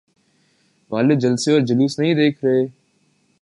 والے 0.91 1.15
جلسے 1.15 1.51
اور 1.51 1.61
جلوس 1.61 1.99
نہیں 1.99 2.13
دیکھ 2.13 2.45
رہے؟ 2.45 2.65